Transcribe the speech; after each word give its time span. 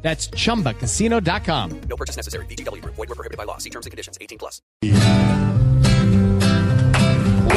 That's 0.00 0.30
chumbacasino.com. 0.30 1.80
No 1.88 1.96
purchase 1.96 2.16
necessary. 2.16 2.46
BGW. 2.46 2.82
Void 2.84 2.96
were 2.96 3.14
prohibited 3.14 3.36
by 3.36 3.44
law. 3.44 3.58
See 3.58 3.70
terms 3.70 3.84
and 3.84 3.90
conditions. 3.90 4.16
18 4.20 4.38
plus. 4.38 4.62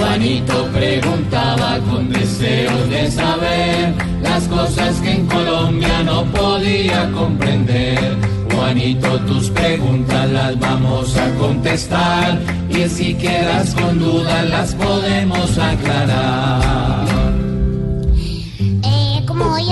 Juanito 0.02 0.68
preguntaba 0.74 1.80
con 1.90 2.10
deseos 2.10 2.90
de 2.90 3.12
saber 3.12 3.94
las 4.22 4.48
cosas 4.48 5.00
que 5.00 5.12
en 5.12 5.28
Colombia 5.28 6.04
no 6.04 6.26
podía 6.26 7.12
comprender. 7.12 8.18
Juanito, 8.52 9.20
tus 9.22 9.50
preguntas 9.52 10.30
las 10.30 10.60
vamos 10.60 11.16
a 11.16 11.30
contestar 11.36 12.40
y 12.70 12.90
si 12.90 13.14
quedas 13.14 13.74
con 13.76 14.00
dudas 14.00 14.50
las 14.50 14.76
podemos 14.76 15.58
aclarar. 15.58 17.21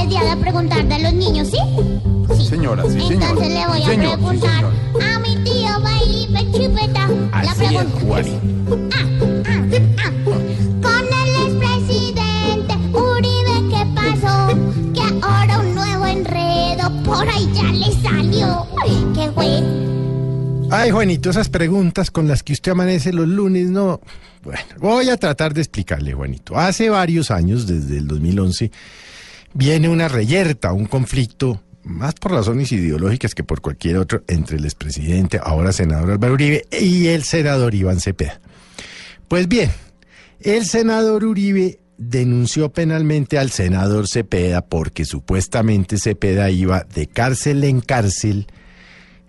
Día 0.10 0.24
de 0.24 0.38
preguntar 0.42 0.86
de 0.88 1.00
los 1.00 1.14
niños, 1.14 1.48
¿sí? 1.50 1.58
Sí. 2.38 2.46
Señora, 2.46 2.84
sí, 2.86 3.00
señor. 3.02 3.12
Entonces 3.24 3.50
le 3.54 3.68
voy 3.68 3.78
Sí, 3.78 3.84
a 3.84 3.90
señor, 3.90 4.10
sí, 4.10 4.16
preguntar 4.18 4.56
señor. 4.56 5.04
a 5.04 5.20
mi 5.20 5.36
tío 5.44 5.82
Baile 5.82 6.52
Chupeta. 6.52 7.08
La 7.32 7.40
Así 7.52 7.64
es, 7.66 7.70
pregunta. 7.72 8.00
Juanito. 8.06 8.80
Ah, 8.94 9.06
ah, 9.46 9.64
ah. 9.98 10.12
Con 10.82 11.06
el 11.06 11.36
expresidente 11.48 12.74
Uribe, 12.94 13.70
¿qué 13.70 13.86
pasó? 13.96 14.48
Que 14.94 15.26
ahora 15.26 15.60
un 15.60 15.76
nuevo 15.76 16.06
enredo 16.06 17.04
por 17.04 17.28
ahí 17.28 17.50
ya 17.54 17.64
le 17.72 17.92
salió. 18.02 18.68
¿Qué 19.16 19.32
fue? 19.32 19.64
Ay, 20.72 20.92
Juanito, 20.92 21.32
esas 21.32 21.50
preguntas 21.50 22.12
con 22.12 22.28
las 22.28 22.44
que 22.44 22.54
usted 22.54 22.72
amanece 22.74 23.12
los 23.12 23.28
lunes, 23.28 23.70
no. 23.70 24.02
Bueno, 24.44 24.62
voy 24.80 25.10
a 25.10 25.18
tratar 25.18 25.54
de 25.54 25.62
explicarle, 25.62 26.14
Juanito. 26.14 26.58
Hace 26.58 26.90
varios 26.90 27.32
años, 27.32 27.66
desde 27.68 27.98
el 27.98 28.08
2011, 28.08 28.72
viene 29.54 29.90
una 29.90 30.08
reyerta, 30.08 30.74
un 30.74 30.86
conflicto, 30.86 31.62
más 31.84 32.14
por 32.16 32.32
razones 32.34 32.72
ideológicas 32.72 33.34
que 33.34 33.44
por 33.44 33.62
cualquier 33.62 33.98
otro, 33.98 34.24
entre 34.28 34.58
el 34.58 34.66
expresidente, 34.66 35.40
ahora 35.42 35.72
senador 35.72 36.12
Álvaro 36.12 36.34
Uribe, 36.34 36.66
y 36.72 37.08
el 37.08 37.24
senador 37.24 37.74
Iván 37.74 38.00
Cepeda. 38.00 38.40
Pues 39.28 39.48
bien, 39.48 39.72
el 40.42 40.66
senador 40.66 41.24
Uribe 41.24 41.80
denunció 41.98 42.70
penalmente 42.70 43.38
al 43.38 43.52
senador 43.52 44.08
Cepeda 44.08 44.62
porque 44.62 45.06
supuestamente 45.06 45.98
Cepeda 45.98 46.50
iba 46.50 46.86
de 46.94 47.08
cárcel 47.08 47.64
en 47.66 47.82
cárcel 47.82 48.48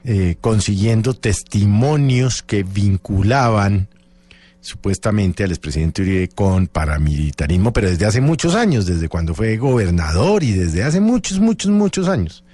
eh, 0.04 0.36
consiguiendo 0.40 1.14
testimonios 1.14 2.42
que 2.42 2.62
vinculaban 2.62 3.88
supuestamente 4.60 5.44
al 5.44 5.50
expresidente 5.50 6.02
Uribe 6.02 6.28
con 6.28 6.66
paramilitarismo, 6.66 7.72
pero 7.72 7.88
desde 7.88 8.06
hace 8.06 8.20
muchos 8.20 8.54
años, 8.54 8.86
desde 8.86 9.08
cuando 9.08 9.34
fue 9.34 9.56
gobernador 9.56 10.42
y 10.42 10.52
desde 10.52 10.82
hace 10.82 11.00
muchos, 11.00 11.40
muchos, 11.40 11.70
muchos 11.70 12.08
años. 12.08 12.44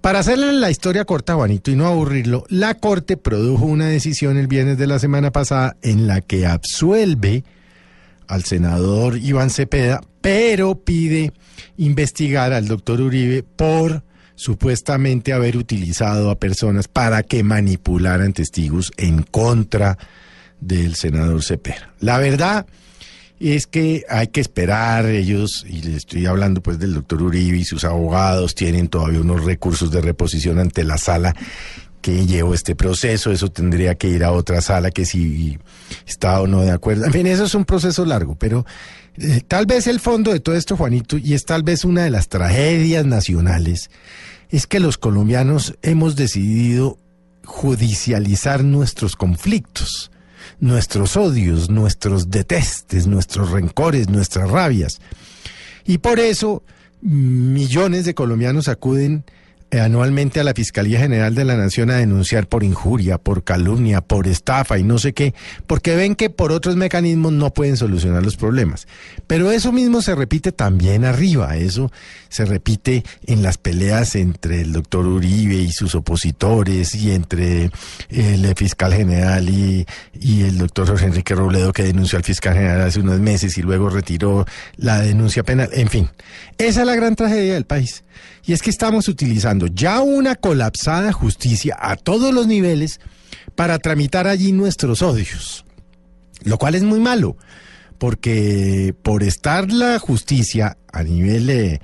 Para 0.00 0.18
hacerle 0.18 0.52
la 0.52 0.70
historia 0.70 1.04
corta, 1.04 1.34
Juanito, 1.34 1.70
y 1.70 1.76
no 1.76 1.86
aburrirlo, 1.86 2.44
la 2.48 2.74
Corte 2.74 3.16
produjo 3.16 3.66
una 3.66 3.86
decisión 3.86 4.36
el 4.36 4.48
viernes 4.48 4.76
de 4.76 4.88
la 4.88 4.98
semana 4.98 5.30
pasada 5.30 5.76
en 5.80 6.08
la 6.08 6.20
que 6.20 6.44
absuelve 6.44 7.44
al 8.26 8.42
senador 8.42 9.16
Iván 9.16 9.50
Cepeda, 9.50 10.00
pero 10.20 10.74
pide 10.74 11.32
investigar 11.76 12.52
al 12.52 12.66
doctor 12.66 13.00
Uribe 13.00 13.44
por 13.44 14.02
supuestamente 14.34 15.32
haber 15.32 15.56
utilizado 15.56 16.30
a 16.30 16.38
personas 16.38 16.88
para 16.88 17.22
que 17.22 17.44
manipularan 17.44 18.32
testigos 18.32 18.90
en 18.96 19.22
contra 19.22 19.98
del 20.62 20.94
senador 20.94 21.42
Cepeda. 21.42 21.92
La 22.00 22.18
verdad 22.18 22.66
es 23.40 23.66
que 23.66 24.04
hay 24.08 24.28
que 24.28 24.40
esperar, 24.40 25.06
ellos, 25.06 25.66
y 25.68 25.82
le 25.82 25.96
estoy 25.96 26.26
hablando 26.26 26.62
pues 26.62 26.78
del 26.78 26.94
doctor 26.94 27.22
Uribe 27.22 27.58
y 27.58 27.64
sus 27.64 27.84
abogados, 27.84 28.54
tienen 28.54 28.88
todavía 28.88 29.20
unos 29.20 29.44
recursos 29.44 29.90
de 29.90 30.00
reposición 30.00 30.58
ante 30.58 30.84
la 30.84 30.96
sala 30.96 31.34
que 32.00 32.26
llevó 32.26 32.54
este 32.54 32.74
proceso, 32.74 33.30
eso 33.30 33.48
tendría 33.50 33.94
que 33.94 34.08
ir 34.08 34.24
a 34.24 34.32
otra 34.32 34.60
sala 34.60 34.90
que 34.90 35.04
si 35.06 35.58
está 36.06 36.40
o 36.40 36.46
no 36.46 36.62
de 36.62 36.70
acuerdo. 36.70 37.04
En 37.04 37.12
fin, 37.12 37.26
eso 37.26 37.44
es 37.44 37.54
un 37.54 37.64
proceso 37.64 38.04
largo, 38.04 38.34
pero 38.36 38.64
eh, 39.16 39.40
tal 39.46 39.66
vez 39.66 39.86
el 39.86 40.00
fondo 40.00 40.32
de 40.32 40.40
todo 40.40 40.56
esto, 40.56 40.76
Juanito, 40.76 41.18
y 41.18 41.34
es 41.34 41.44
tal 41.44 41.62
vez 41.62 41.84
una 41.84 42.02
de 42.04 42.10
las 42.10 42.28
tragedias 42.28 43.06
nacionales, 43.06 43.90
es 44.50 44.66
que 44.66 44.80
los 44.80 44.98
colombianos 44.98 45.74
hemos 45.82 46.14
decidido 46.16 46.98
judicializar 47.44 48.62
nuestros 48.62 49.16
conflictos, 49.16 50.11
nuestros 50.60 51.16
odios, 51.16 51.70
nuestros 51.70 52.30
detestes, 52.30 53.06
nuestros 53.06 53.50
rencores, 53.50 54.08
nuestras 54.08 54.50
rabias. 54.50 55.00
Y 55.84 55.98
por 55.98 56.20
eso 56.20 56.62
millones 57.00 58.04
de 58.04 58.14
colombianos 58.14 58.68
acuden 58.68 59.24
anualmente 59.80 60.40
a 60.40 60.44
la 60.44 60.54
Fiscalía 60.54 60.98
General 60.98 61.34
de 61.34 61.44
la 61.44 61.56
Nación 61.56 61.90
a 61.90 61.96
denunciar 61.96 62.46
por 62.46 62.62
injuria, 62.62 63.18
por 63.18 63.42
calumnia, 63.42 64.02
por 64.02 64.26
estafa 64.26 64.78
y 64.78 64.84
no 64.84 64.98
sé 64.98 65.14
qué, 65.14 65.34
porque 65.66 65.96
ven 65.96 66.14
que 66.14 66.30
por 66.30 66.52
otros 66.52 66.76
mecanismos 66.76 67.32
no 67.32 67.54
pueden 67.54 67.76
solucionar 67.76 68.22
los 68.22 68.36
problemas. 68.36 68.86
Pero 69.26 69.50
eso 69.50 69.72
mismo 69.72 70.02
se 70.02 70.14
repite 70.14 70.52
también 70.52 71.04
arriba, 71.04 71.56
eso 71.56 71.90
se 72.28 72.44
repite 72.44 73.04
en 73.26 73.42
las 73.42 73.58
peleas 73.58 74.14
entre 74.14 74.60
el 74.60 74.72
doctor 74.72 75.06
Uribe 75.06 75.56
y 75.56 75.72
sus 75.72 75.94
opositores 75.94 76.94
y 76.94 77.12
entre 77.12 77.70
el 78.10 78.54
fiscal 78.56 78.92
general 78.92 79.48
y, 79.48 79.86
y 80.20 80.42
el 80.42 80.58
doctor 80.58 80.86
Jorge 80.86 81.06
Enrique 81.06 81.34
Robledo 81.34 81.72
que 81.72 81.82
denunció 81.82 82.18
al 82.18 82.24
fiscal 82.24 82.54
general 82.54 82.82
hace 82.82 83.00
unos 83.00 83.20
meses 83.20 83.56
y 83.56 83.62
luego 83.62 83.88
retiró 83.88 84.46
la 84.76 85.00
denuncia 85.00 85.42
penal. 85.42 85.70
En 85.72 85.88
fin, 85.88 86.08
esa 86.58 86.80
es 86.80 86.86
la 86.86 86.94
gran 86.94 87.16
tragedia 87.16 87.54
del 87.54 87.64
país. 87.64 88.04
Y 88.44 88.52
es 88.52 88.62
que 88.62 88.70
estamos 88.70 89.08
utilizando 89.08 89.61
ya 89.66 90.00
una 90.00 90.34
colapsada 90.36 91.12
justicia 91.12 91.76
a 91.80 91.96
todos 91.96 92.32
los 92.34 92.46
niveles 92.46 93.00
para 93.54 93.78
tramitar 93.78 94.26
allí 94.26 94.52
nuestros 94.52 95.02
odios. 95.02 95.64
Lo 96.44 96.58
cual 96.58 96.74
es 96.74 96.82
muy 96.82 96.98
malo, 97.00 97.36
porque 97.98 98.94
por 99.02 99.22
estar 99.22 99.70
la 99.70 99.98
justicia 99.98 100.76
a 100.92 101.02
nivel 101.02 101.46
de 101.46 101.80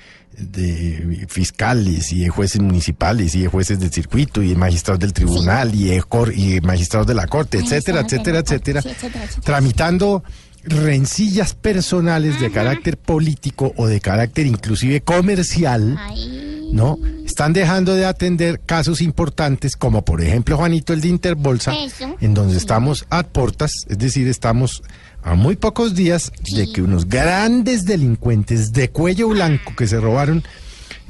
fiscales 1.28 2.12
y 2.12 2.21
de 2.21 2.28
jueces 2.28 2.61
municipales 2.61 3.34
y 3.34 3.43
de 3.43 3.49
jueces 3.49 3.81
del 3.81 3.91
circuito 3.93 4.43
y 4.43 4.50
de 4.50 4.55
magistrados 4.56 5.00
del 5.00 5.12
tribunal 5.12 5.75
y, 5.75 5.87
de 5.89 6.03
cor- 6.03 6.33
y 6.34 6.55
de 6.55 6.60
magistrados 6.60 7.06
de 7.06 7.15
la 7.15 7.27
corte, 7.27 7.59
etcétera, 7.59 8.00
etcétera, 8.03 8.39
etcétera, 8.41 8.83
Sí, 8.83 8.89
etcétera, 8.89 9.25
etcétera. 9.25 9.45
tramitando 9.45 10.22
rencillas 10.65 11.55
personales 11.55 12.41
de 12.41 12.50
carácter 12.50 12.99
político 12.99 13.72
o 13.77 13.87
de 13.87 14.00
carácter 14.00 14.47
inclusive 14.47 15.00
comercial. 15.00 15.97
Ay. 15.99 16.38
¿No? 16.73 16.99
Están 17.25 17.53
dejando 17.53 17.95
de 17.95 18.05
atender 18.05 18.61
casos 18.61 19.01
importantes 19.01 19.77
como 19.77 20.05
por 20.05 20.23
ejemplo 20.23 20.56
Juanito 20.56 20.93
el 20.93 21.01
de 21.01 21.09
Interbolsa, 21.09 21.75
Eso. 21.75 22.17
en 22.21 22.34
donde 22.34 22.56
estamos 22.56 23.06
a 23.11 23.23
portas, 23.23 23.73
es 23.89 23.99
decir, 23.99 24.29
estamos 24.29 24.83
a 25.23 25.34
muy 25.34 25.57
pocos 25.57 25.95
días 25.95 26.33
de 26.55 26.71
que 26.73 26.83
unos 26.83 27.09
grandes 27.09 27.84
delincuentes 27.84 28.73
de 28.73 28.91
cuello 28.91 29.28
blanco 29.28 29.75
que 29.77 29.87
se 29.87 30.01
robaron 30.01 30.43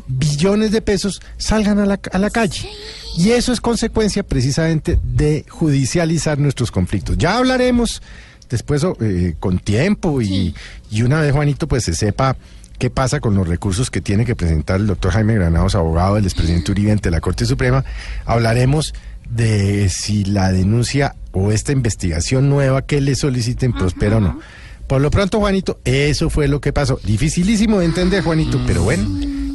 billones 0.07 0.73
de 0.73 0.81
pesos 0.81 1.21
salgan 1.37 1.79
a 1.79 1.87
la, 1.87 2.01
a 2.13 2.19
la 2.19 2.31
calle. 2.31 2.69
Y 3.17 3.31
eso 3.31 3.53
es 3.53 3.61
consecuencia 3.61 4.23
precisamente 4.23 4.99
de 5.03 5.45
judicializar 5.49 6.39
nuestros 6.39 6.71
conflictos. 6.71 7.19
Ya 7.19 7.37
hablaremos 7.37 8.01
después 8.49 8.85
eh, 9.01 9.35
con 9.39 9.59
tiempo 9.59 10.23
y, 10.23 10.55
y 10.91 11.03
una 11.03 11.21
vez 11.21 11.33
Juanito 11.33 11.69
pues 11.69 11.85
se 11.85 11.95
sepa 11.95 12.37
qué 12.79 12.91
pasa 12.91 13.21
con 13.21 13.35
los 13.35 13.47
recursos 13.47 13.91
que 13.91 14.01
tiene 14.01 14.25
que 14.25 14.37
presentar 14.37 14.81
el 14.81 14.87
doctor 14.87 15.13
Jaime 15.13 15.35
Granados, 15.35 15.75
abogado 15.75 16.15
del 16.15 16.25
expresidente 16.25 16.71
Uribe 16.73 16.93
ante 16.93 17.11
la 17.11 17.21
Corte 17.21 17.45
Suprema. 17.45 17.85
Hablaremos 18.25 18.95
de 19.29 19.89
si 19.89 20.25
la 20.25 20.53
denuncia 20.53 21.17
o 21.33 21.53
esta 21.53 21.73
investigación 21.73 22.49
nueva 22.49 22.83
que 22.83 23.01
le 23.01 23.15
soliciten 23.15 23.73
prospera 23.73 24.19
o 24.19 24.21
no. 24.21 24.41
Por 24.87 25.03
lo 25.03 25.11
pronto, 25.11 25.39
Juanito, 25.39 25.81
eso 25.85 26.31
fue 26.31 26.49
lo 26.49 26.61
que 26.61 26.73
pasó. 26.73 26.99
Dificilísimo 27.05 27.81
de 27.81 27.85
entender, 27.85 28.25
Juanito, 28.25 28.59
pero 28.67 28.85
bueno, 28.85 29.07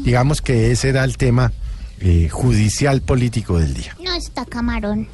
digamos 0.04 0.42
que 0.42 0.72
ese 0.72 0.90
era 0.90 1.04
el 1.04 1.18
tema 1.18 1.52
eh, 2.00 2.30
judicial 2.30 3.02
político 3.02 3.58
del 3.58 3.74
día. 3.74 3.96
No 4.04 4.14
está 4.14 4.46
camarón. 4.46 5.08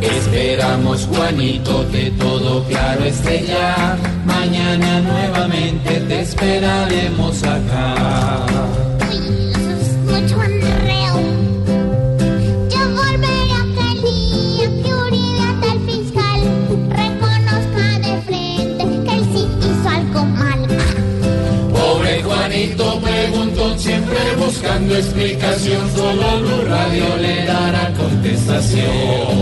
Esperamos 0.00 1.06
Juanito 1.06 1.86
que 1.92 2.10
todo 2.12 2.64
claro 2.64 3.04
esté 3.04 3.44
ya. 3.46 3.98
Mañana 4.24 5.00
nuevamente 5.00 6.00
te 6.08 6.20
esperaremos 6.20 7.42
acá. 7.42 8.46
Uy, 9.10 9.50
eso 9.50 9.70
es 9.80 9.96
mucho 10.06 10.40
andreo. 10.40 11.14
Yo 12.70 12.82
volveré 12.96 13.52
a 13.52 13.64
Cali, 13.76 14.64
a 14.64 14.70
Florida, 14.82 15.46
tal 15.60 15.78
fiscal. 15.86 16.40
Reconozca 17.02 17.98
de 17.98 18.22
frente 18.22 18.84
que 19.04 19.12
él 19.16 19.24
sí 19.34 19.42
hizo 19.60 19.88
algo 19.88 20.24
mal. 20.24 20.60
Pobre 21.74 22.22
Juanito 22.22 23.00
preguntó 23.00 23.78
siempre 23.78 24.18
buscando 24.38 24.96
explicación. 24.96 25.90
Solo 25.94 26.40
Blue 26.40 26.64
Radio 26.68 27.16
le 27.18 27.44
dará 27.44 27.92
contestación. 27.92 29.39